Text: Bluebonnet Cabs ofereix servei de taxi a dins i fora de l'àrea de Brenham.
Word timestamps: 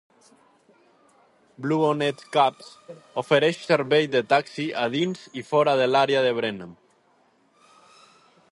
Bluebonnet 1.65 2.23
Cabs 2.37 2.71
ofereix 3.23 3.59
servei 3.67 4.09
de 4.15 4.23
taxi 4.33 4.65
a 4.85 4.89
dins 4.95 5.29
i 5.43 5.47
fora 5.51 5.79
de 5.83 5.89
l'àrea 5.93 6.25
de 6.29 6.33
Brenham. 6.41 6.73